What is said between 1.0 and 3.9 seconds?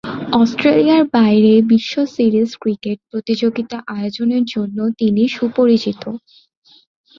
বাইরে বিশ্ব series cricket প্রতিযোগিতা